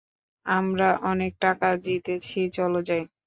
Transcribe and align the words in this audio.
আমরা 0.45 0.89
অনেক 1.03 1.31
টাকা 1.41 1.69
জিতেছি, 1.85 2.39
চলো 2.57 2.79
যাই। 2.87 3.03